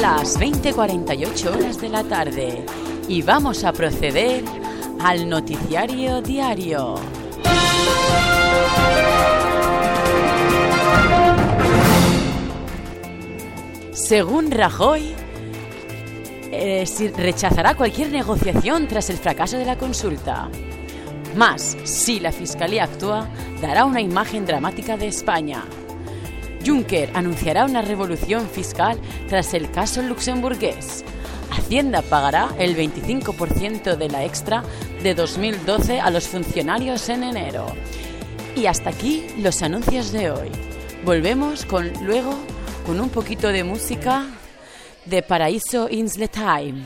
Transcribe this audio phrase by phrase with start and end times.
[0.00, 2.64] las 20:48 horas de la tarde
[3.08, 4.44] y vamos a proceder
[5.00, 6.94] al noticiario diario.
[13.92, 15.12] Según Rajoy,
[16.52, 16.84] eh,
[17.16, 20.48] rechazará cualquier negociación tras el fracaso de la consulta.
[21.36, 23.28] Más, si la Fiscalía actúa,
[23.60, 25.64] dará una imagen dramática de España.
[26.64, 28.98] Juncker anunciará una revolución fiscal
[29.28, 31.04] tras el caso luxemburgués.
[31.50, 34.62] Hacienda pagará el 25% de la extra
[35.02, 37.66] de 2012 a los funcionarios en enero.
[38.56, 40.50] Y hasta aquí los anuncios de hoy.
[41.04, 42.34] Volvemos con luego
[42.86, 44.26] con un poquito de música
[45.04, 46.82] de Paraíso Insle Time.